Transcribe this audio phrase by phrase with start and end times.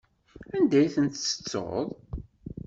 [0.55, 1.87] Anda i tent-tettuḍ?